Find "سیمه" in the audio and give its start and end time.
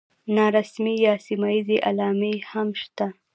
1.25-1.49